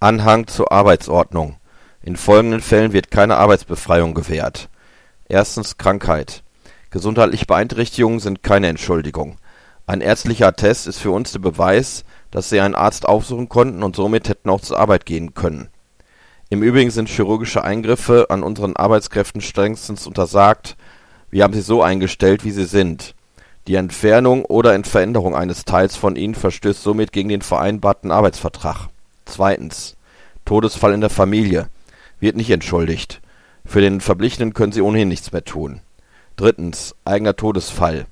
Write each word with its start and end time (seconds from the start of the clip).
Anhang 0.00 0.46
zur 0.46 0.70
Arbeitsordnung. 0.70 1.56
In 2.02 2.16
folgenden 2.16 2.60
Fällen 2.60 2.92
wird 2.92 3.10
keine 3.10 3.36
Arbeitsbefreiung 3.36 4.14
gewährt: 4.14 4.68
Erstens 5.28 5.76
Krankheit. 5.76 6.44
Gesundheitliche 6.90 7.46
Beeinträchtigungen 7.46 8.20
sind 8.20 8.42
keine 8.42 8.68
Entschuldigung. 8.68 9.38
Ein 9.86 10.00
ärztlicher 10.00 10.48
Attest 10.48 10.86
ist 10.86 10.98
für 10.98 11.10
uns 11.10 11.32
der 11.32 11.40
Beweis, 11.40 12.04
dass 12.30 12.48
Sie 12.48 12.60
einen 12.60 12.74
Arzt 12.74 13.06
aufsuchen 13.06 13.48
konnten 13.48 13.82
und 13.82 13.96
somit 13.96 14.28
hätten 14.28 14.50
auch 14.50 14.60
zur 14.60 14.78
Arbeit 14.78 15.04
gehen 15.04 15.34
können. 15.34 15.68
Im 16.48 16.62
Übrigen 16.62 16.90
sind 16.90 17.08
chirurgische 17.08 17.64
Eingriffe 17.64 18.26
an 18.30 18.42
unseren 18.42 18.76
Arbeitskräften 18.76 19.40
strengstens 19.40 20.06
untersagt, 20.06 20.76
wir 21.30 21.44
haben 21.44 21.52
sie 21.52 21.60
so 21.60 21.82
eingestellt, 21.82 22.44
wie 22.44 22.52
sie 22.52 22.64
sind. 22.64 23.14
Die 23.66 23.74
Entfernung 23.74 24.46
oder 24.46 24.82
Veränderung 24.84 25.36
eines 25.36 25.66
Teils 25.66 25.94
von 25.94 26.16
ihnen 26.16 26.34
verstößt 26.34 26.82
somit 26.82 27.12
gegen 27.12 27.28
den 27.28 27.42
vereinbarten 27.42 28.10
Arbeitsvertrag. 28.10 28.88
Zweitens 29.28 29.96
Todesfall 30.44 30.92
in 30.94 31.00
der 31.00 31.10
Familie 31.10 31.68
wird 32.18 32.36
nicht 32.36 32.50
entschuldigt. 32.50 33.20
Für 33.64 33.80
den 33.80 34.00
Verblichenen 34.00 34.54
können 34.54 34.72
Sie 34.72 34.80
ohnehin 34.80 35.08
nichts 35.08 35.32
mehr 35.32 35.44
tun. 35.44 35.80
Drittens 36.36 36.94
Eigener 37.04 37.36
Todesfall 37.36 38.06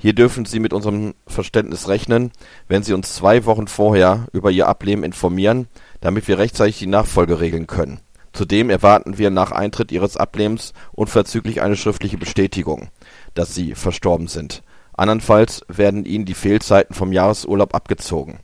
hier 0.00 0.12
dürfen 0.12 0.44
Sie 0.44 0.60
mit 0.60 0.72
unserem 0.72 1.14
Verständnis 1.26 1.88
rechnen, 1.88 2.30
wenn 2.68 2.84
Sie 2.84 2.92
uns 2.92 3.16
zwei 3.16 3.44
Wochen 3.46 3.66
vorher 3.66 4.28
über 4.32 4.52
Ihr 4.52 4.68
Ableben 4.68 5.02
informieren, 5.02 5.66
damit 6.00 6.28
wir 6.28 6.38
rechtzeitig 6.38 6.78
die 6.78 6.86
Nachfolge 6.86 7.40
regeln 7.40 7.66
können. 7.66 7.98
Zudem 8.32 8.70
erwarten 8.70 9.18
wir 9.18 9.30
nach 9.30 9.50
Eintritt 9.50 9.90
Ihres 9.90 10.16
Ablebens 10.16 10.72
unverzüglich 10.92 11.62
eine 11.62 11.76
schriftliche 11.76 12.16
Bestätigung, 12.16 12.90
dass 13.34 13.56
Sie 13.56 13.74
verstorben 13.74 14.28
sind. 14.28 14.62
Andernfalls 14.92 15.64
werden 15.66 16.04
Ihnen 16.04 16.26
die 16.26 16.34
Fehlzeiten 16.34 16.94
vom 16.94 17.12
Jahresurlaub 17.12 17.74
abgezogen. 17.74 18.38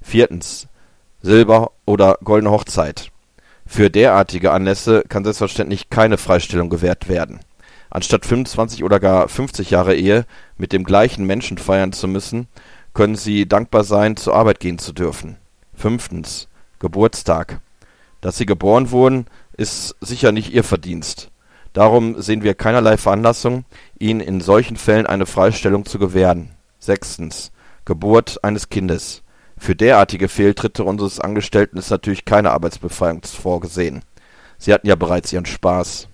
Viertens 0.00 0.68
Silber 1.24 1.70
oder 1.86 2.18
Goldene 2.22 2.50
Hochzeit 2.50 3.10
Für 3.64 3.88
derartige 3.88 4.52
Anlässe 4.52 5.04
kann 5.08 5.24
selbstverständlich 5.24 5.88
keine 5.88 6.18
Freistellung 6.18 6.68
gewährt 6.68 7.08
werden 7.08 7.40
Anstatt 7.88 8.26
25 8.26 8.84
oder 8.84 9.00
gar 9.00 9.26
50 9.30 9.70
Jahre 9.70 9.94
Ehe 9.94 10.26
mit 10.58 10.74
dem 10.74 10.84
gleichen 10.84 11.24
Menschen 11.24 11.56
feiern 11.56 11.94
zu 11.94 12.08
müssen, 12.08 12.46
können 12.92 13.16
sie 13.16 13.48
dankbar 13.48 13.84
sein, 13.84 14.18
zur 14.18 14.34
Arbeit 14.34 14.60
gehen 14.60 14.78
zu 14.78 14.92
dürfen. 14.92 15.38
Fünftens. 15.72 16.48
Geburtstag. 16.78 17.60
Dass 18.20 18.36
sie 18.36 18.44
geboren 18.44 18.90
wurden, 18.90 19.24
ist 19.56 19.96
sicher 20.02 20.30
nicht 20.30 20.52
ihr 20.52 20.64
Verdienst. 20.64 21.30
Darum 21.72 22.20
sehen 22.20 22.42
wir 22.42 22.52
keinerlei 22.54 22.98
Veranlassung, 22.98 23.64
ihnen 23.98 24.20
in 24.20 24.42
solchen 24.42 24.76
Fällen 24.76 25.06
eine 25.06 25.24
Freistellung 25.24 25.86
zu 25.86 25.98
gewähren. 25.98 26.50
Sechstens. 26.80 27.50
Geburt 27.86 28.44
eines 28.44 28.68
Kindes. 28.68 29.23
Für 29.64 29.74
derartige 29.74 30.28
Fehltritte 30.28 30.84
unseres 30.84 31.20
Angestellten 31.20 31.78
ist 31.78 31.88
natürlich 31.88 32.26
keine 32.26 32.50
Arbeitsbefreiung 32.50 33.22
vorgesehen. 33.22 34.04
Sie 34.58 34.74
hatten 34.74 34.86
ja 34.86 34.94
bereits 34.94 35.32
ihren 35.32 35.46
Spaß 35.46 36.10